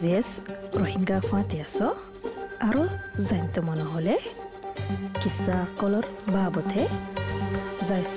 SBS 0.00 0.28
Rohingya 0.74 1.16
ফাঁতিয়াছ 1.24 1.76
আৰু 2.66 2.82
জানিত 3.28 3.56
মন 3.66 3.80
হ'লে 3.88 4.14
কিছা 5.18 5.56
কলৰ 5.80 6.06
বাবতে 6.28 6.82
যাইছ 7.88 8.14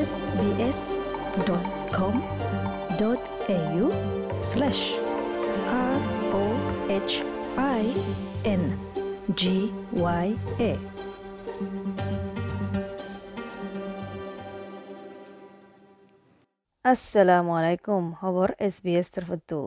S 0.00 0.10
B 0.36 0.48
S 0.66 0.80
dot 1.46 1.66
com 1.96 2.14
dot 3.00 3.22
A 3.48 3.58
U 3.72 3.86
slash 4.50 4.80
R 5.78 5.98
O' 6.34 6.60
H 6.96 7.10
I 7.64 7.84
N 8.52 8.62
G 9.40 9.56
Y 9.96 10.28
A 10.62 10.72
আসসালামু 16.84 17.50
আলাইকুম 17.58 18.02
খবৰ 18.20 18.48
S 18.66 18.76
B 18.84 18.92
S 19.00 19.08
তৰফতু 19.14 19.60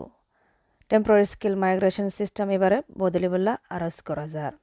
temporary 0.92 1.26
skill 1.34 1.56
migration 1.64 2.08
system 2.18 2.48
এবারে 2.56 2.78
বদলিবল্লা 3.02 3.54
আরজ 3.76 3.98
করা 4.08 4.26
যার। 4.34 4.54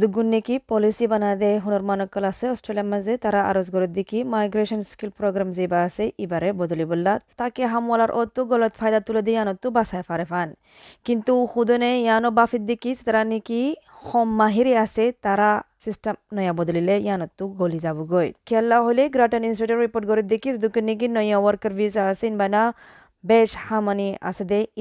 দুগুণ 0.00 0.26
নেকি 0.32 0.54
পলিসি 0.70 1.06
বানা 1.12 1.30
দে 1.42 1.50
হুনর 1.62 1.82
মানকল 1.88 2.24
আছে 2.30 2.44
অস্ট্রেলিয়ার 2.54 2.88
মাঝে 2.92 3.12
তারা 3.24 3.40
আরজ 3.50 3.66
করে 3.74 3.86
দেখি 3.98 4.18
মাইগ্রেশন 4.32 4.80
স্কিল 4.90 5.10
প্রোগ্রাম 5.18 5.48
যেবা 5.58 5.78
আছে 5.88 6.04
এবারে 6.24 6.48
বদলিবল্লা 6.60 7.12
তাকে 7.40 7.62
হামলার 7.72 8.10
অতো 8.20 8.40
গলত 8.50 8.72
ফায়দা 8.80 9.00
তুলে 9.06 9.22
দিয়ে 9.26 9.38
আনতো 9.42 9.66
বাসায় 9.76 10.04
ফারে 10.08 10.26
ফান। 10.30 10.48
কিন্তু 11.06 11.32
হুদনে 11.52 11.90
ইয়ানো 12.04 12.28
বাফির 12.38 12.62
দেখি 12.70 12.90
তারা 13.06 13.22
নাকি 13.30 13.60
হম 14.06 14.28
মাহিরে 14.40 14.72
আছে, 14.84 15.04
তারা 15.24 15.50
সিস্টেম 15.84 16.14
নয়া 16.36 16.52
বদলিলে 16.58 16.94
ইয়ানতো 17.06 17.44
গলি 17.60 17.78
যাবগৈ। 17.86 18.28
খেলা 18.48 18.78
হলে 18.86 19.02
গ্রাটন 19.14 19.42
ইনস্টিটিউট 19.48 19.80
রিপোর্ট 19.86 20.04
করে 20.10 20.22
দেখি 20.32 20.48
দুকে 20.62 20.80
নাকি 20.88 21.06
নয়া 21.16 21.38
ওয়ার্কার 21.42 21.72
ভিসা 21.78 22.02
আছে, 22.10 22.24
ইনবানা 22.32 22.62
দে 23.24 23.38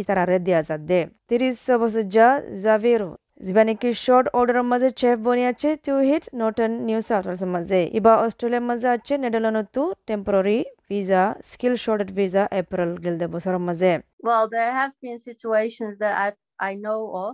ইতারারে 0.01 0.37
দিয়া 0.45 0.61
যাত 0.67 0.81
দে 0.89 0.99
তিরিশ 1.29 1.57
বছর 1.81 2.03
যা 2.15 2.27
জাভির 2.63 3.01
যিবা 3.45 3.63
নেকি 3.67 3.89
শর্ট 4.05 4.25
অর্ডারের 4.39 4.67
মাঝে 4.71 4.89
চেফ 5.01 5.17
বনি 5.27 5.43
আছে 5.51 5.69
টু 5.85 5.93
হিট 6.09 6.23
নর্টন 6.39 6.71
নিউ 6.87 6.99
সাউথ 7.09 7.23
ওয়েলসের 7.27 7.51
মাঝে 7.55 7.79
ইবা 7.99 8.13
অস্ট্রেলিয়ার 8.25 8.65
মাঝে 8.69 8.87
আছে 8.95 9.13
নেদারল্যান্ডতো 9.23 9.83
temporary 10.09 10.57
visa 10.89 11.23
skill 11.49 11.75
shortage 11.83 12.09
visa 12.17 12.43
April 12.61 12.91
গিলদে 13.03 13.25
বছরের 13.33 13.63
মাঝে 13.67 13.91
Well, 14.27 14.45
there 14.49 14.73
have 14.79 14.93
been 15.03 15.19
situations 15.29 15.93
that 16.01 16.13
I 16.25 16.27
I 16.69 16.71
know 16.85 17.01
of 17.23 17.31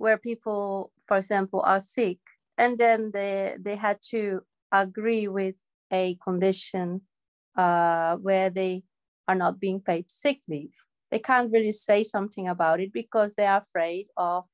where 0.00 0.18
people, 0.28 0.62
for 1.08 1.16
example, 1.22 1.60
are 1.72 1.82
sick 1.96 2.20
and 2.58 2.72
then 2.82 2.98
they 3.16 3.34
they 3.64 3.76
had 3.86 3.98
to 4.12 4.20
agree 4.72 5.24
with 5.28 5.56
a 5.90 6.04
condition 6.26 6.86
uh, 7.56 8.12
where 8.26 8.48
they 8.50 8.72
are 9.27 9.35
not 9.35 9.59
being 9.59 9.79
paid 9.79 10.05
sick 10.11 10.39
leave. 10.47 10.75
They 11.11 11.19
can't 11.19 11.51
really 11.51 11.71
say 11.73 12.03
something 12.05 12.47
about 12.47 12.79
it 12.79 12.91
because 12.93 13.35
they 13.35 13.45
are 13.45 13.61
afraid 13.61 14.05
of 14.17 14.45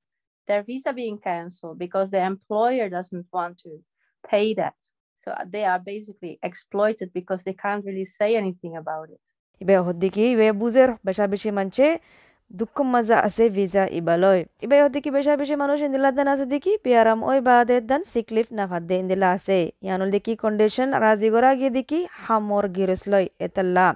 their 0.49 0.63
visa 0.63 0.93
being 0.93 1.19
cancelled 1.19 1.77
because 1.77 2.09
the 2.11 2.23
employer 2.23 2.89
doesn't 2.89 3.27
want 3.31 3.59
to 3.59 3.71
pay 4.23 4.53
that. 4.55 4.75
So 5.17 5.35
they 5.47 5.65
are 5.65 5.79
basically 5.79 6.39
exploited 6.41 7.11
because 7.13 7.43
they 7.43 7.53
can't 7.55 7.85
really 7.85 8.05
say 8.05 8.29
anything 8.35 8.75
about 8.75 9.07
it. 9.09 9.21
ইবে 9.61 9.75
হদ্দিকি 9.87 10.23
ইবে 10.33 10.47
বুঝের 10.61 10.89
বেশা 11.07 11.25
বেশি 11.33 11.49
মানছে 11.57 11.85
দুঃখ 12.51 12.75
মাজা 12.93 13.17
আছে 13.27 13.43
visa 13.57 13.83
ইবালয় 13.99 14.41
ইবে 14.65 14.77
হদ্দিকি 14.83 15.09
বেশা 15.17 15.33
বেশি 15.41 15.55
মানুষ 15.63 15.77
ইন্দিলা 15.87 16.09
দান 16.17 16.27
আছে 16.33 16.45
দেখি 16.53 16.71
পিয়ারাম 16.85 17.19
ওই 17.29 17.39
বাদে 17.47 17.77
দান 17.89 18.01
সিকলিফ 18.13 18.47
নাফাত 18.57 18.83
দে 18.89 18.95
ইন্দিলা 19.03 19.27
আছে 19.37 19.59
ইয়ানুল 19.85 20.09
দেখি 20.15 20.33
কন্ডিশন 20.43 20.87
রাজি 21.03 21.29
গরা 21.33 21.51
গিয়ে 21.59 21.71
দেখি 21.77 21.99
হামর 22.23 22.65
গিরস 22.75 23.01
লয় 23.11 23.27
এতাল্লা 23.45 23.87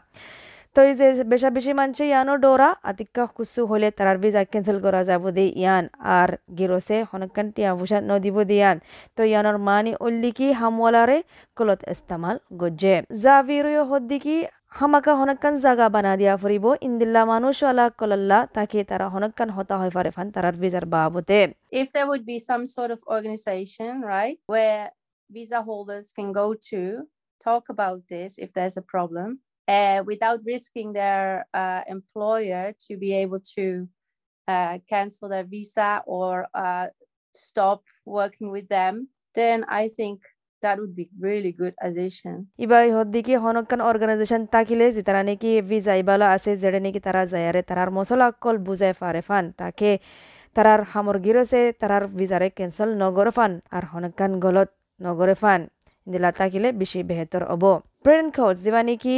তো 0.77 0.83
এই 0.91 0.95
যে 1.01 1.07
বেশা 1.33 1.49
বেশি 1.57 1.73
মানছে 1.81 2.05
ইয়ানো 2.11 2.35
ডোরা 2.45 2.71
আতিকা 2.91 3.25
কুসু 3.37 3.61
হলে 3.71 3.89
তারার 3.97 4.19
ভিসা 4.23 4.43
ক্যান্সেল 4.53 4.79
করা 4.85 5.03
যাব 5.11 5.25
দে 5.37 5.45
ইয়ান। 5.63 5.85
আর 6.19 6.31
গিরসে 6.59 6.97
হনকান 7.11 7.47
টিয়া 7.55 7.71
ভুষা 7.79 7.99
নদিব 8.11 8.37
দিয়ান 8.51 8.77
তো 9.17 9.23
ইয়ানোর 9.31 9.59
মানি 9.69 9.93
উল্লিকি 10.07 10.49
হামওয়ালারে 10.61 11.19
কলত 11.57 11.81
ইস্তেমাল 11.93 12.37
গজ্জে। 12.61 12.97
জাভিরুয় 13.25 13.83
হদ্দিকি 13.91 14.37
হামাকা 14.79 15.13
হনকান 15.21 15.55
জাগা 15.65 15.87
বানা 15.95 16.13
দিয়া 16.21 16.35
ফুরিব 16.43 16.67
ইন্দিল্লা 16.89 17.23
মানুষ 17.33 17.57
আলা 17.71 17.87
কলল্লা 18.01 18.39
তাকে 18.57 18.79
তারা 18.91 19.07
হনকান 19.15 19.49
হতা 19.57 19.75
হয় 19.81 19.93
পারে 19.97 20.11
ফান 20.17 20.27
তারার 20.35 20.57
ভিসার 20.63 20.85
বাবতে। 20.95 21.39
If 21.81 21.87
there 21.95 22.07
would 22.11 22.25
be 22.33 22.39
some 22.51 22.65
sort 22.77 22.91
of 22.95 23.01
organization, 23.17 23.93
right, 24.15 24.37
where 24.55 24.83
visa 25.35 25.61
holders 25.69 26.07
can 26.17 26.29
go 26.41 26.47
to 26.71 26.81
talk 27.47 27.65
about 27.75 27.99
this 28.13 28.31
if 28.45 28.51
there's 28.57 28.77
a 28.83 28.87
problem 28.95 29.29
uh, 29.68 30.04
without 30.06 30.40
risking 30.46 30.94
their 30.94 31.46
uh, 31.54 31.82
employer 31.88 32.74
to 32.86 32.98
be 32.98 33.14
able 33.14 33.42
to 33.56 33.88
uh, 34.48 34.78
cancel 34.90 35.30
their 35.30 35.44
visa 35.46 36.02
or 36.08 36.48
uh, 36.54 36.88
stop 37.36 37.82
working 38.08 38.50
with 38.52 38.68
them, 38.70 39.08
then 39.36 39.64
I 39.66 39.88
think 39.90 40.20
that 40.64 40.80
would 40.80 40.96
be 40.96 41.10
really 41.20 41.54
good 41.54 41.76
addition. 41.82 42.36
ইবাই 42.66 42.88
হদ্দিকি 42.98 43.34
হনকান 43.44 43.80
organisation 43.90 44.42
তাকিলে 44.54 44.86
যে 44.96 45.02
তারা 45.08 45.22
নাকি 45.30 45.52
visa 45.70 45.94
ইবালা 46.02 46.28
আছে 46.36 46.52
যেটা 46.62 46.80
নাকি 46.86 47.00
তারা 47.08 47.22
যায়ারে 47.34 47.62
তারার 47.70 47.90
মশলা 47.98 48.28
call 48.44 48.56
বুঝাই 48.68 48.94
পারে 49.02 49.22
ফান 49.28 49.46
তাকে 49.60 49.92
তারার 50.56 50.82
সামগ্রীর 50.92 51.38
আছে 51.44 51.62
তারার 51.82 52.04
ভিসারে 52.20 52.48
ক্যান্সেল 52.58 52.90
নগর 53.04 53.28
ফান 53.38 53.52
আর 53.76 53.84
হনকান 53.92 54.32
গলত 54.44 54.70
নগরে 55.00 55.36
ফান 55.42 55.62
দিলা 56.08 56.30
তাকিলে 56.40 56.70
বেশি 56.82 57.00
বেহতর 57.10 57.44
হব 57.52 57.64
প্রেন 58.04 58.26
খোঁজ 58.36 58.56
যেবা 58.66 58.82
নাকি 58.90 59.16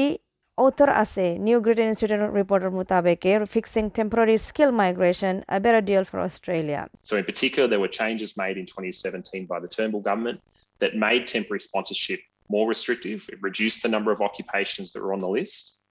author 0.59 0.91
Ase, 0.91 1.39
New 1.39 1.61
Great 1.61 1.79
Institute 1.79 2.19
reporter 2.33 2.71
Mutabeke, 2.71 3.49
fixing 3.49 3.91
temporary 3.91 4.37
skill 4.37 4.73
migration, 4.73 5.45
a 5.49 5.61
better 5.61 5.81
deal 5.81 6.05
for 6.05 6.19
Australia. 6.21 6.89
So, 7.05 7.17
in 7.17 7.25
particular, 7.25 7.69
there 7.69 7.81
were 7.81 7.89
changes 7.89 8.37
made 8.37 8.59
in 8.59 8.67
2017 8.67 9.47
by 9.47 9.61
the 9.61 9.69
Turnbull 9.69 10.01
government 10.01 10.41
that 10.81 10.97
made 10.97 11.27
temporary 11.27 11.61
sponsorship 11.61 12.21
more 12.49 12.69
restrictive. 12.69 13.29
It 13.33 13.39
reduced 13.41 13.83
the 13.83 13.89
number 13.89 14.11
of 14.11 14.21
occupations 14.21 14.93
that 14.93 15.03
were 15.03 15.13
on 15.13 15.21
the 15.21 15.29
list. 15.29 15.83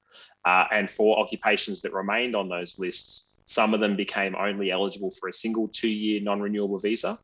Uh, 0.46 0.66
and 0.72 0.90
for 0.90 1.20
occupations 1.20 1.82
that 1.82 1.94
remained 1.94 2.36
on 2.36 2.50
those 2.50 2.78
lists, 2.78 3.34
some 3.46 3.74
of 3.74 3.80
them 3.80 3.96
became 3.96 4.36
only 4.36 4.72
eligible 4.72 5.12
for 5.12 5.30
a 5.30 5.34
single 5.34 5.68
two 5.70 5.88
year 5.88 6.22
non 6.22 6.42
renewable 6.42 6.80
visa, 6.80 7.18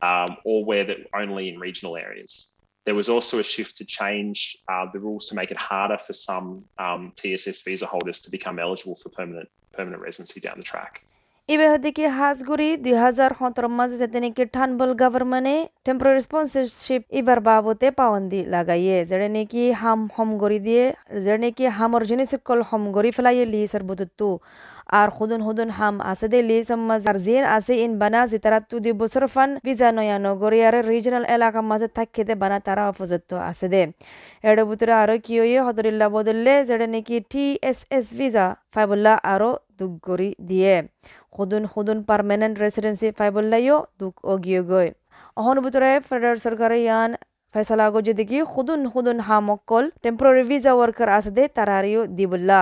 um, 0.00 0.36
or 0.44 0.64
where 0.64 0.84
that 0.84 0.98
only 1.14 1.48
in 1.48 1.58
regional 1.58 1.96
areas. 1.96 2.53
There 2.84 2.94
was 2.94 3.08
also 3.08 3.38
a 3.38 3.42
shift 3.42 3.78
to 3.78 3.84
change 3.84 4.58
uh, 4.68 4.86
the 4.92 5.00
rules 5.00 5.26
to 5.28 5.34
make 5.34 5.50
it 5.50 5.56
harder 5.56 5.98
for 5.98 6.12
some 6.12 6.64
um, 6.78 7.12
TSS 7.16 7.62
visa 7.62 7.86
holders 7.86 8.20
to 8.22 8.30
become 8.30 8.58
eligible 8.58 8.96
for 8.96 9.08
permanent 9.08 9.48
permanent 9.72 10.02
residency 10.02 10.40
down 10.40 10.58
the 10.58 10.64
track. 10.64 11.00
ইবে 11.48 11.66
হদিকে 11.72 12.04
হাজগুড়ি 12.18 12.68
দুই 12.84 12.94
হাজার 13.04 13.30
সতেরো 13.38 13.68
মাঝে 13.78 13.96
যেতে 14.02 14.18
নাকি 14.24 14.42
ঠানবল 14.56 14.90
গভর্নমেন্টে 15.02 15.56
temporary 15.86 16.20
sponsorship 16.26 17.02
এবার 17.18 17.38
বাবতে 17.48 17.86
পাওয়ান্দি 17.98 18.40
লাগাইয়ে। 18.54 18.96
যেটা 19.10 19.28
নাকি 19.36 19.62
হাম 19.80 20.00
হম 20.14 20.30
গড়ি 20.42 20.58
দিয়ে 20.66 20.84
যেটা 21.24 21.38
নাকি 21.44 21.64
হামর 21.78 22.02
জিনিস 22.10 22.30
কল 22.48 22.60
হম 22.68 22.82
গড়ি 22.96 23.10
ফেলাইয়ে 23.16 23.44
লি 23.52 23.60
সার 23.72 23.82
বুতুত্তু 23.88 24.28
আর 24.98 25.08
হুদুন 25.16 25.40
হুদুন 25.46 25.68
হাম 25.78 25.94
আছে 26.10 26.26
দে 26.32 26.38
লি 26.48 26.56
সাম্মা 26.68 26.96
জারজিন 27.04 27.44
আছে 27.56 27.72
ইন 27.84 27.92
বানা 28.02 28.20
জিতারা 28.32 28.58
তু 28.70 28.76
দি 28.84 28.90
বছর 29.00 29.24
ফান 29.34 29.50
বিজা 29.66 29.88
নয়া 29.96 30.16
নগরী 30.26 30.58
আর 30.68 30.74
রিজনাল 30.90 31.24
এলাকা 31.36 31.60
মাঝে 31.70 31.88
থাকি 31.96 32.22
দে 32.28 32.34
বানা 32.42 32.58
তারা 32.66 32.82
অপযুক্ত 32.90 33.30
আছে 33.50 33.66
দে। 33.72 33.82
এর 34.48 34.58
ভিতরে 34.68 34.92
আরও 35.02 35.16
কি 35.24 35.34
হইয়ে 35.42 35.60
হদরিল্লা 35.66 36.06
বদললে 36.16 36.52
যেটা 36.68 36.86
নাকি 36.94 37.16
টি 37.32 37.44
এস 37.70 37.78
এস 37.96 38.06
ভিসা 38.18 38.46
ফাইবুল্লা 38.74 39.12
আরও 39.32 39.50
দুগরি 39.78 40.30
দিয়ে। 40.48 40.74
সদুন 41.36 41.62
সদুন 41.72 41.98
পার্মানেন্ট 42.10 42.54
রেসিডেন্সি 42.64 43.08
ফাইবুল্লাইও 43.18 43.76
দুখ 44.00 44.14
অগিয়ে 44.32 44.60
গৈ। 44.70 44.88
অহন 45.36 45.56
ভিতরে 45.64 45.90
ফেডারেল 46.08 46.38
সরকারে 46.44 46.78
ইয়ান 46.86 47.10
ফেসলা 47.54 47.86
গো 47.92 47.98
যেদিকে 48.06 48.38
খুদুন 48.52 48.80
খুদুন 48.92 49.18
হামকল 49.28 49.84
টেম্পোরারি 50.04 50.42
ভিসা 50.50 50.72
ওয়ার্কার 50.76 51.08
আছে 51.18 51.30
দে 51.36 51.44
তারারিও 51.56 52.00
দিবুল্লা 52.18 52.60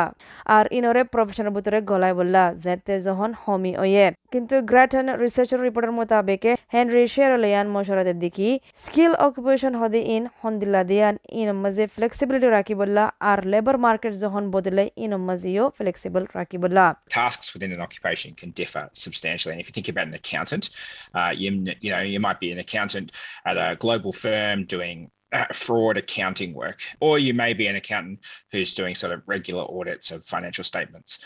আর 0.57 0.65
ইনরে 0.77 1.03
প্রফেশনাল 1.13 1.53
বুতরে 1.57 1.79
গলায় 1.91 2.15
বললা 2.21 2.45
যেতে 2.65 2.95
যখন 3.07 3.31
হমি 3.43 3.73
ওয়ে 3.83 4.07
কিন্তু 4.34 4.56
গ্রেটন 4.72 5.08
রিসার্চের 5.24 5.62
রিপোর্টের 5.68 5.94
মোতাবেকে 6.00 6.52
হেনরি 6.74 7.04
শেরলিয়ান 7.16 7.68
মশরাদের 7.76 8.18
দেখি 8.26 8.50
স্কিল 8.84 9.14
অকুপেশন 9.28 9.74
হদে 9.82 10.00
ইন 10.16 10.24
হন্দিল্লা 10.42 10.82
দিয়ান 10.92 11.16
ইন 11.40 11.50
মাঝে 11.64 11.84
ফ্লেক্সিবিলিটি 11.96 12.48
রাখি 12.58 12.76
বললা 12.82 13.04
আর 13.32 13.40
লেবার 13.52 13.78
মার্কেট 13.86 14.14
যখন 14.24 14.44
বদলে 14.56 14.84
ইন 15.04 15.12
মাঝেও 15.28 15.66
ফ্লেক্সিবল 15.78 16.24
রাখি 16.38 16.58
বললা 16.64 16.86
tasks 17.18 17.48
within 17.54 17.72
an 17.72 17.82
occupation 17.88 18.30
can 18.42 18.52
differ 18.52 18.84
substantially. 18.94 19.54
And 19.54 19.62
if 19.62 19.68
you 19.68 19.74
think 19.74 19.90
about 19.90 20.08
an 20.08 20.14
accountant, 20.14 20.70
uh, 21.14 21.32
you, 21.42 21.50
you 21.82 21.90
know 21.94 22.02
you 22.14 22.20
might 22.20 22.40
be 22.40 22.50
an 22.52 22.60
accountant 22.60 23.08
at 23.46 23.56
a 23.58 23.70
global 23.86 24.12
firm 24.26 24.58
doing 24.76 24.98
uh, 25.34 25.46
fraud 25.54 25.98
accounting 25.98 26.54
work, 26.54 26.80
or 27.00 27.20
you 27.20 27.34
may 27.34 27.54
be 27.54 27.68
an 27.68 27.76
accountant 27.76 28.20
who's 28.52 28.74
doing 28.74 28.96
sort 28.96 29.12
of 29.14 29.22
regular 29.26 29.64
audits 29.78 30.12
of 30.12 30.24
financial 30.24 30.64
statements. 30.64 31.20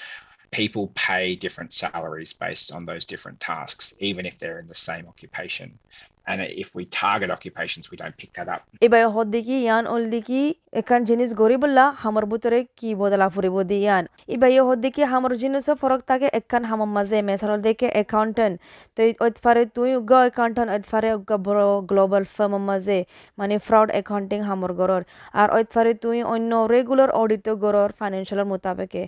people 0.51 0.93
pay 0.95 1.37
different 1.37 1.73
salaries 1.73 2.33
based 2.33 2.73
on 2.73 2.87
those 2.87 3.05
different 3.05 3.41
tasks, 3.41 3.95
even 4.01 4.27
if 4.27 4.39
they're 4.39 4.59
in 4.59 4.69
the 4.69 4.75
same 4.75 5.07
occupation. 5.07 5.79
And 6.27 6.43
if 6.43 6.75
we 6.75 6.87
target 6.87 7.31
occupations, 7.31 7.91
we 7.91 7.97
don't 7.97 8.17
pick 8.17 8.33
that 8.35 8.49
up. 8.49 8.65
এখান 10.73 11.01
জিনিস 11.09 11.31
গরিবুল্লা, 11.43 11.85
হামর 12.03 12.25
বুতরে 12.31 12.59
কি 12.79 12.91
বদলা 13.01 13.27
ফুরিব 13.35 13.57
দি 13.71 13.79
ইয়ান 13.85 14.05
ইবা 14.35 14.49
ইয়ে 14.53 14.63
হদ্দিকি 14.69 15.03
হামর 15.13 15.33
জিনিস 15.43 15.67
ফরক 15.81 16.01
থাকে, 16.11 16.27
এখান 16.39 16.63
হামর 16.71 16.91
মাঝে 16.97 17.19
মেসাল 17.29 17.53
দেখে 17.67 17.89
অ্যাকাউন্টেন্ট 17.97 18.55
তো 18.97 19.01
ওইফারে 19.25 19.63
তুই 19.77 19.91
উগা 20.01 20.19
অ্যাকাউন্টেন্ট 20.25 20.71
ওইফারে 20.75 21.11
উগা 21.19 21.37
বড় 21.47 21.65
গ্লোবাল 21.91 22.25
ফার্ম 22.35 22.55
মাঝে 22.71 22.99
মানে 23.39 23.55
ফ্রড 23.67 23.89
অ্যাকাউন্টিং 23.95 24.39
হামর 24.49 24.73
গরর। 24.81 25.03
আর 25.41 25.49
ওইফারে 25.57 25.93
তুই 26.05 26.19
অন্য 26.35 26.53
রেগুলার 26.75 27.11
অডিট 27.21 27.47
গরর 27.65 27.89
ফাইন্যান্সিয়ালের 27.99 28.49
মোতাবেকে। 28.53 29.03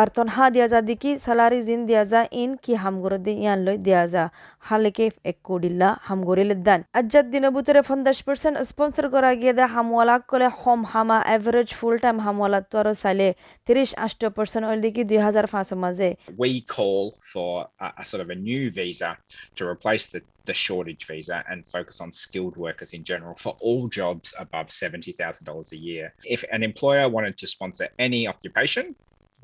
আর 0.00 0.06
তনহা 0.16 0.44
দিয়া 0.54 0.66
যা 0.72 0.80
দিকি 0.88 1.10
স্যালারি 1.24 1.60
জিন 1.66 1.80
দিয়া 1.88 2.02
যা, 2.12 2.20
ইন 2.42 2.50
কি 2.62 2.72
হামগর 2.82 3.12
দি 3.24 3.32
ইয়ান 3.42 3.58
লই 3.66 3.76
দিয়া 3.86 4.02
যা। 4.12 4.24
হালেকে 4.68 5.06
এক 5.30 5.36
কোডিল্লা 5.48 5.88
হামগরিল 6.06 6.50
দান 6.66 6.80
আজ্জাদ 6.98 7.26
দিন 7.32 7.44
বুতরে 7.54 7.80
ফন্দাশ 7.88 8.18
পার্সেন্ট 8.26 8.56
স্পন্সর 8.70 9.04
করা 9.14 9.30
গিয়ে 9.40 9.52
দে 9.58 9.64
হামওয়ালা 9.74 10.16
কলে, 10.30 10.48
হম 10.60 10.77
হামা 10.93 11.17
এভারেজ 11.35 11.69
ফুল 11.79 11.95
টাইম 12.05 12.17
হামওয়ালা 12.25 12.59
তো 12.71 12.75
আরো 12.81 12.93
চাইলে 13.03 13.27
তিরিশ 13.67 13.89
আষ্ট 14.05 14.21
পার্সেন্ট 14.37 14.65
ওই 14.71 14.77
দিকে 14.85 15.01
দুই 15.09 15.19
হাজার 15.27 15.45
পাঁচশো 15.53 15.75
মাঝে 15.83 16.09
We 16.45 16.51
call 16.75 17.03
for 17.33 17.51
a, 17.85 17.87
a 18.01 18.03
sort 18.11 18.21
of 18.25 18.29
a 18.35 18.37
new 18.49 18.63
visa 18.77 19.11
to 19.57 19.61
replace 19.73 20.05
the, 20.13 20.21
the 20.49 20.55
shortage 20.65 21.03
visa 21.11 21.37
and 21.49 21.59
focus 21.75 21.95
on 22.03 22.09
skilled 22.23 22.55
workers 22.65 22.91
in 22.97 23.03
general 23.11 23.35
for 23.43 23.53
all 23.65 23.83
jobs 24.01 24.27
above 24.45 24.67
$70,000 24.67 25.71
a 25.77 25.79
year. 25.89 26.05
If 26.35 26.41
an 26.55 26.61
employer 26.69 27.05
wanted 27.15 27.35
to 27.41 27.45
sponsor 27.55 27.85
any 28.07 28.21
occupation, 28.33 28.85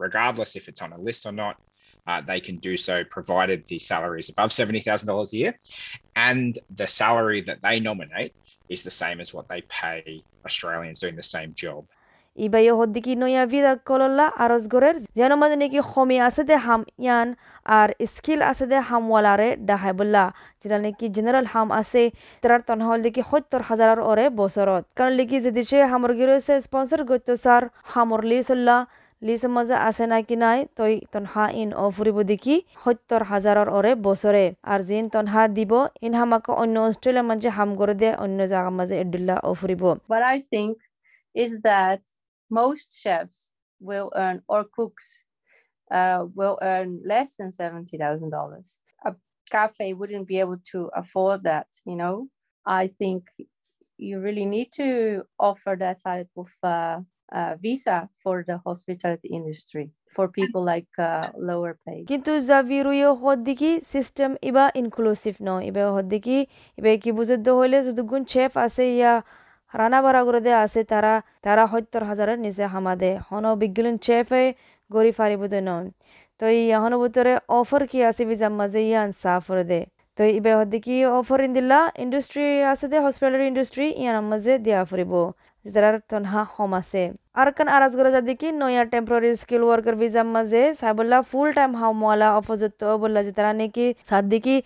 regardless 0.06 0.51
if 0.59 0.63
it's 0.69 0.81
on 0.86 0.91
a 0.97 1.00
list 1.07 1.21
or 1.30 1.36
not, 1.44 1.56
uh, 2.07 2.21
they 2.21 2.39
can 2.39 2.57
do 2.57 2.74
so 2.77 3.03
provided 3.06 3.59
the 3.68 3.80
salary 3.80 4.19
is 4.19 4.30
above 4.30 4.50
$70,000 4.51 5.33
a 5.33 5.38
year 5.38 5.53
and 6.15 6.59
the 6.75 6.88
salary 6.88 7.41
that 7.41 7.62
they 7.62 7.80
nominate 7.80 8.33
is 8.69 8.83
the 8.83 8.91
same 8.94 9.19
as 9.19 9.33
what 9.33 9.47
they 9.47 9.62
pay 9.81 10.21
Australians 10.45 11.00
doing 11.00 11.15
the 11.15 11.30
same 11.36 11.53
job. 11.56 11.86
ইবাই 12.38 12.65
হদ্দিকি 12.80 13.13
নয়া 13.21 13.44
Vida 13.51 13.74
কলল্লা 13.89 14.25
আরজ 14.44 14.63
গরের 14.74 14.95
যেন 15.19 15.31
মাঝে 15.41 15.57
নাকি 15.62 15.80
খমি 15.91 16.18
আছে 16.27 16.41
দে 16.50 16.56
হাম 16.65 16.81
ইয়ান 17.03 17.27
আর 17.77 17.89
skill 18.13 18.41
আছে 18.51 18.65
দে 18.71 18.77
হামওয়ালারে 18.89 19.50
ডাহাই 19.68 19.94
বললা 20.00 20.24
যেটা 20.62 20.77
নাকি 20.86 21.06
জেনারেল 21.15 21.45
হাম 21.53 21.68
আছে 21.81 22.03
তার 22.44 22.51
তনহল 22.68 23.00
দেখি 23.06 23.21
সত্তর 23.30 23.62
হাজারের 23.69 24.00
ওরে 24.09 24.25
বছরত 24.41 24.83
কারণ 24.97 25.12
লিখি 25.19 25.38
যে 25.45 25.51
দেশে 25.59 25.77
হামর 25.91 26.12
গিরছে 26.19 26.53
স্পন্সর 26.65 27.01
গত্য 27.09 27.30
সার 27.44 27.63
হামর 27.91 28.21
লিসল্লা 28.31 28.77
লিসে 29.21 29.47
মজা 29.56 29.77
আছে 29.89 30.06
নাকি 30.13 30.36
নাই 30.44 30.59
তই 30.77 30.94
তনহা 31.13 31.45
ইন 31.62 31.69
অ 31.83 31.86
ফুরিব 31.95 32.18
দেখি 32.31 32.56
সত্তর 32.83 33.21
হাজাৰৰ 33.31 33.68
ওরে 33.77 33.91
বছরে 34.07 34.45
আর 34.71 34.80
জিন 34.89 35.06
তনহা 35.15 35.44
দিব 35.57 35.71
ইন 36.06 36.13
হামাকে 36.19 36.51
অন্য 36.63 36.75
অস্ট্রেলিয়ার 36.89 37.27
মাঝে 37.31 37.50
হাম 37.57 37.69
করে 37.80 37.95
দে 38.01 38.09
অন্য 38.24 38.39
জায়গার 38.51 38.75
মাঝে 38.80 38.95
এডুল্লা 39.03 39.36
অ 39.50 39.51
ফুরিব 39.59 39.83
What 40.13 40.24
I 40.36 40.38
think 40.53 40.74
is 41.36 41.51
that 41.69 42.01
most 42.51 42.88
chefs 43.01 43.38
will 43.81 44.09
earn 44.15 44.38
or 44.47 44.62
cooks 44.77 45.07
uh, 45.91 46.25
will 46.36 46.57
earn 46.62 46.89
less 47.06 47.30
than 47.36 47.51
seventy 47.51 47.97
thousand 47.97 48.30
dollars. 48.31 48.80
A 49.01 49.12
cafe 49.51 49.88
wouldn't 49.94 50.27
be 50.27 50.39
able 50.39 50.59
to 50.71 50.80
afford 50.95 51.44
that. 51.44 51.68
You 51.86 51.95
know, 51.95 52.15
I 52.65 52.83
think 53.00 53.21
you 54.00 54.19
really 54.19 54.45
need 54.45 54.71
to 54.74 55.24
offer 55.39 55.75
that 55.77 55.97
type 56.03 56.30
of 56.38 56.50
uh, 56.63 56.68
uh, 56.68 57.00
visa 57.64 57.96
for 58.22 58.36
the 58.48 58.56
hospitality 58.66 59.28
industry 59.38 59.86
for 60.14 60.26
people 60.38 60.62
like 60.72 60.92
uh, 60.98 61.25
lower 61.48 61.72
pay. 61.84 61.98
কিন্তু 62.10 62.32
জাভিরুয়ে 62.48 63.08
হদ্দিকি 63.22 63.70
system 63.92 64.31
ইবা 64.50 64.64
inclusive 64.82 65.34
ন 65.46 65.50
ইবা 65.70 65.82
হদ্দিকি 65.96 66.38
ইবা 66.78 66.90
কি 67.02 67.10
বুঝে 67.19 67.36
হইলে 67.58 67.78
যদুগুণ 67.86 68.22
chef 68.32 68.52
আছে 68.64 68.84
ইয়া 68.96 69.14
রানা 69.75 69.98
বাড়া 70.04 70.22
করে 70.26 70.40
দে 70.46 70.52
আছে 70.64 70.81
তারা 70.92 71.14
তারা 71.44 71.64
সত্তর 71.72 72.02
হাজারের 72.10 72.38
নিচে 72.44 72.64
হামাদে 72.75 73.10
হন 73.28 73.44
বিজ্ঞান 73.62 73.96
চেফে 74.06 74.44
গড়ি 74.94 75.12
ফারিব 75.19 75.42
দে 75.52 75.60
নন 75.69 75.84
তো 76.40 76.44
ই 76.58 76.62
হন 76.82 76.92
ভিতরে 77.02 77.32
অফার 77.58 77.82
কি 77.90 77.98
আছে 78.08 78.22
বিজাম 78.30 78.52
মাঝে 78.60 78.80
ইয়ান 78.88 79.08
সাফর 79.22 79.58
দে। 79.70 79.80
তো 80.16 80.22
ইবে 80.38 80.52
হদ্দিকি 80.58 80.96
অফার 81.19 81.38
ইন 81.46 81.52
দিলা 81.58 81.80
ইন্ডাস্ট্রি 82.04 82.44
আছে 82.72 82.87
দে 82.92 82.96
হসপিটালারি 83.04 83.46
ইন্ডাস্ট্রি 83.52 83.87
ইয়ান 84.02 84.16
মাঝে 84.32 84.52
দিয়া 84.64 84.80
ফুরিব। 84.90 85.12
যারা 85.75 85.88
তনহা 86.11 86.43
হম 86.55 86.72
আছে। 86.81 87.02
আর 87.40 87.49
কান 87.56 87.69
আরাজ 87.76 87.93
গরা 87.99 88.11
যাদি 88.16 88.34
কি 88.40 88.49
নয়া 88.62 88.82
টেম্পোরারি 88.93 89.31
স্কিল 89.43 89.62
ওয়ার্কার 89.69 89.94
ভিজাম 90.02 90.28
মাঝে 90.37 90.62
সাইবল্লা 90.81 91.19
ফুল 91.31 91.49
টাইম 91.58 91.72
হামওয়ালা 91.81 92.28
অপযুক্ত 92.40 92.81
বললা 93.02 93.20
যে 93.26 93.32
তারা 93.38 93.52
নাকি 93.61 93.87
সাদিকি 94.08 94.56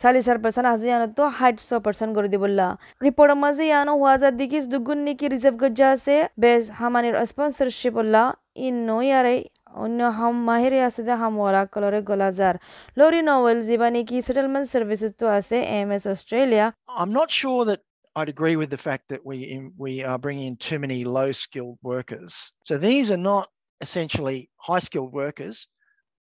চাল্লিশার 0.00 0.38
পার্সেন্ট 0.42 0.66
আজি 0.72 0.86
ইয়ানো 0.90 1.08
তো 1.18 1.24
হাইটশো 1.38 1.76
পার্সেন্ট 1.86 2.12
করে 2.16 2.28
দিবল্লা 2.34 2.66
রিপোর্টের 3.06 3.38
মাঝে 3.44 3.64
ইয়ানো 3.70 3.92
হওয়া 4.00 4.14
যাদিকি 4.22 4.58
দুগুণ 4.72 4.98
নাকি 5.06 5.26
রিজার্ভ 5.34 5.56
গজ্জা 5.62 5.86
আছে। 5.94 6.14
বেশ 6.42 6.62
হামানির 6.78 7.14
স্পন্সরশিপ 7.30 7.92
বললা 7.98 8.22
ইন 8.66 8.74
নয়ারে 8.88 9.36
অন্য 9.84 10.00
হাম 10.18 10.34
মাহিরে 10.48 10.78
আছে 10.88 11.00
দে 11.06 11.14
হামওয়ালা 11.22 11.62
কলরে 11.74 12.00
গলাজার 12.08 12.54
লরি 12.98 13.20
নভেল 13.28 13.58
যিবা 13.68 13.88
নাকি 13.94 14.16
সেটেলমেন্ট 14.26 14.66
সার্ভিসেস 14.72 15.12
তো 15.20 15.26
আছে, 15.38 15.56
M 15.78 15.90
S 15.96 16.04
Australia. 16.12 16.66
I'm 17.00 17.12
not 17.18 17.28
sure 17.40 17.62
that 17.68 17.80
I'd 18.18 18.28
agree 18.28 18.56
with 18.56 18.70
the 18.70 18.76
fact 18.76 19.04
that 19.10 19.24
we 19.24 19.70
we 19.76 20.02
are 20.02 20.18
bringing 20.18 20.48
in 20.48 20.56
too 20.56 20.80
many 20.80 21.04
low 21.04 21.30
skilled 21.30 21.78
workers. 21.82 22.50
So 22.64 22.76
these 22.76 23.12
are 23.12 23.16
not 23.16 23.48
essentially 23.80 24.50
high 24.56 24.80
skilled 24.80 25.12
workers, 25.12 25.68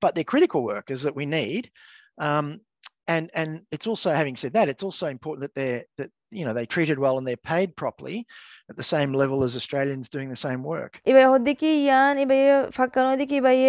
but 0.00 0.14
they're 0.14 0.24
critical 0.24 0.64
workers 0.64 1.02
that 1.02 1.14
we 1.14 1.26
need. 1.26 1.70
Um, 2.18 2.60
and 3.06 3.30
and 3.34 3.66
it's 3.70 3.86
also 3.86 4.12
having 4.12 4.34
said 4.34 4.54
that, 4.54 4.70
it's 4.70 4.82
also 4.82 5.08
important 5.08 5.42
that 5.42 5.54
they're 5.54 5.84
that 5.98 6.10
you 6.30 6.46
know 6.46 6.54
they're 6.54 6.64
treated 6.64 6.98
well 6.98 7.18
and 7.18 7.26
they're 7.26 7.36
paid 7.36 7.76
properly 7.76 8.26
at 8.70 8.76
the 8.76 8.82
same 8.84 9.12
level 9.12 9.42
as 9.42 9.54
Australians 9.56 10.08
doing 10.08 10.28
the 10.28 10.36
same 10.36 10.62
work. 10.64 11.00
ye 11.06 11.14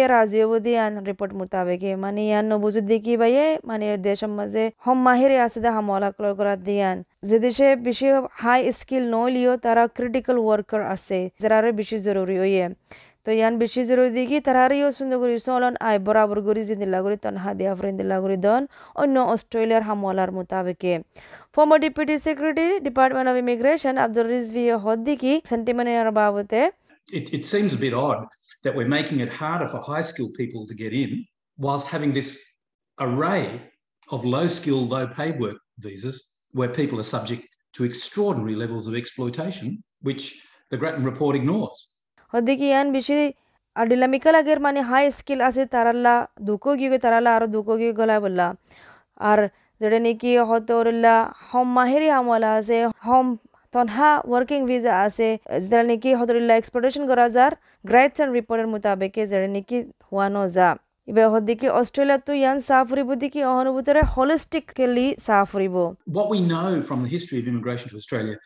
razio 0.08 0.48
budi 0.48 0.72
yan 0.72 1.04
report 1.04 1.32
mutabeke 1.32 1.98
mani 1.98 2.30
yan 2.30 2.48
no 2.48 2.58
buzud 2.58 2.88
diki 2.88 3.12
iba 3.16 3.28
ye 3.28 3.58
mani 3.64 3.86
desham 3.98 4.30
maze 4.30 4.72
hom 4.78 5.04
mahire 5.04 5.36
asida 5.46 5.70
hamola 5.70 6.12
klor 6.12 6.34
kora 6.36 6.56
diyan 6.68 7.04
যে 7.28 7.36
দেশে 7.46 7.68
বেশি 7.86 8.08
high 8.42 8.60
skill 8.78 9.04
নলিও 9.14 9.52
তারা 9.64 9.82
critical 9.96 10.36
worker 10.44 10.82
আছে 10.94 11.18
যারা 11.42 11.56
বেশি 11.80 11.96
জরুরি 12.06 12.36
হইয়ে 12.42 12.64
former 21.52 21.78
deputy 21.78 22.18
secretary 22.18 22.80
department 22.80 23.28
of 23.28 23.36
immigration 23.36 23.98
abdul 23.98 24.24
rizvi 24.24 24.66
hoddiki 24.86 25.34
sentimane 25.52 26.12
babate 26.20 26.70
it, 27.12 27.32
it 27.32 27.46
seems 27.46 27.72
a 27.72 27.76
bit 27.76 27.94
odd 27.94 28.26
that 28.62 28.74
we're 28.74 28.88
making 28.88 29.20
it 29.20 29.32
harder 29.32 29.68
for 29.68 29.80
high 29.80 30.02
skilled 30.02 30.34
people 30.34 30.66
to 30.66 30.74
get 30.74 30.92
in 30.92 31.24
whilst 31.58 31.86
having 31.86 32.12
this 32.12 32.38
array 33.00 33.60
of 34.10 34.24
low 34.24 34.46
skilled, 34.46 34.88
low 34.88 35.06
paid 35.06 35.38
work 35.40 35.56
visas 35.78 36.32
where 36.52 36.68
people 36.68 36.98
are 36.98 37.04
subject 37.04 37.46
to 37.74 37.84
extraordinary 37.84 38.54
levels 38.54 38.88
of 38.88 38.94
exploitation, 38.94 39.82
which 40.02 40.42
the 40.70 40.76
Grattan 40.76 41.04
report 41.04 41.36
ignores. 41.36 41.88
হদ্দিকি 42.32 42.66
ইয়ান 42.72 42.88
বেশি 42.96 43.18
আডিলামিকা 43.76 44.30
লাগের 44.36 44.58
মানে 44.66 44.80
high 44.90 45.04
skill 45.18 45.40
আছে 45.48 45.62
তারাল্লা 45.74 46.14
দুকো 46.46 46.70
গিয়ে 46.78 46.98
তারালা 47.04 47.30
আর 47.36 47.42
দুকো 47.54 47.74
গিয়ে 47.80 47.92
গলা 48.00 48.16
বললা 48.24 48.46
আর 49.20 49.40
যেটা 49.80 49.98
নাকি 50.06 50.30
হতরল্লা 50.50 51.14
হম 51.48 51.66
মাহেরি 51.76 52.08
আমলা 52.18 52.50
আছে 52.58 52.78
হম 53.06 53.26
তনহা 53.74 54.10
ওয়ার্কিং 54.30 54.60
ভিসা 54.70 54.92
আছে 55.06 55.28
যেটা 55.62 55.84
নাকি 55.90 56.10
হতরল্লা 56.20 56.54
এক্সপোর্টেশন 56.60 57.02
করা 57.10 57.24
যার 57.36 57.52
গ্রাইডস 57.84 58.16
অ্যান্ড 58.18 58.32
রিপোর্টের 58.38 58.68
মোতাবেকে 58.74 59.22
যেটা 59.30 59.48
নাকি 59.56 59.76
হওয়ানো 60.08 60.42
যা 60.56 60.68
এবার 61.08 61.26
হদ্দিকি 61.34 61.66
অস্ট্রেলিয়া 61.80 62.18
তো 62.26 62.32
ইয়ান 62.40 62.58
সাফ 62.68 62.84
ফুরিব 62.90 63.10
দিকি 63.22 63.40
অহনুভূতরে 63.52 64.00
হলিস্টিকলি 64.14 65.06
সাফ 65.26 65.44
ফুরিব 65.52 65.76
What 66.16 66.26
we 66.34 66.38
know 66.52 66.70
from 66.88 66.98
the 67.04 67.10
history 67.16 67.38
of 67.40 67.44
immigration 67.52 67.86
to 67.92 67.96
Australia 68.02 68.36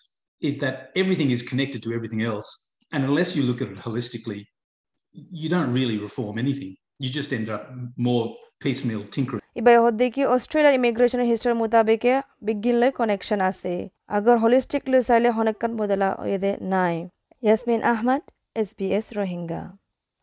is 0.42 0.54
that 0.62 0.74
everything 1.02 1.28
is 1.36 1.40
connected 1.50 1.80
to 1.84 1.90
everything 1.96 2.22
else. 2.30 2.48
And 2.94 3.00
unless 3.08 3.30
you 3.36 3.42
look 3.48 3.60
at 3.64 3.68
it 3.74 3.80
holistically, 3.86 4.40
you 5.40 5.48
don't 5.54 5.72
really 5.78 5.98
reform 6.06 6.34
anything. 6.44 6.72
You 7.02 7.08
just 7.18 7.30
end 7.38 7.48
up 7.56 7.62
more 8.06 8.24
piecemeal 8.62 9.02
tinkering. 9.14 9.42
এবার 9.54 9.76
হদ্দিকি 9.84 10.22
অস্ট্রেলিয়ার 10.34 10.74
ইমিগ্রেশনের 10.74 11.26
হিস্ট্রির 11.30 11.56
মোতাবেকে 11.62 12.12
বিজ্ঞানলৈ 12.42 12.90
connection 12.98 13.40
আছে। 13.50 13.72
আগর 14.16 14.36
হলিস্টিকলি 14.44 14.98
চাইলে 15.08 15.28
হনেকান 15.36 15.72
বদলা 15.80 16.08
এদে 16.34 16.52
নাই। 16.74 16.96
Yasmin 17.42 17.80
Ahmed 17.92 18.22
S 18.60 18.68
B 18.78 18.86
S 18.98 19.06
Rohingya 19.18 19.62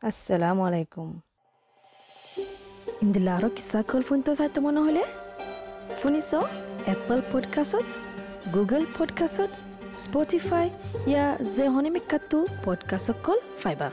আসসালামু 0.09 0.61
আলাইকুম। 0.67 1.09
ইন্দিলা 3.03 3.31
আৰু 3.37 3.47
কিছা 3.57 3.79
কল 3.91 4.01
ফোনটো 4.07 4.31
চাই 4.39 4.49
তোমাৰ 4.55 4.73
নহ'লে 4.77 5.03
শুনিছ 6.01 6.31
এপল 6.93 7.19
পডকাষ্টত 7.31 7.85
গুগল 8.55 8.83
পডকাষ্টত 8.97 9.51
স্পটিফাই 9.98 10.66
ইয়া 11.06 11.26
যে 11.56 11.64
হনিমিকাটো 11.68 12.38
পডকাষ্টত 12.64 13.16
কল 13.24 13.38
ফাইবা 13.62 13.88